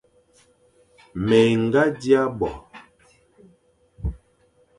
[1.27, 2.47] Mé ñga dia bo,